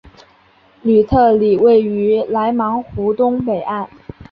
[0.81, 3.87] 吕特里位于莱芒湖东北岸。